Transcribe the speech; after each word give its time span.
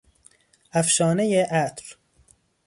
افشانهی 0.71 1.41
عطر 1.41 1.95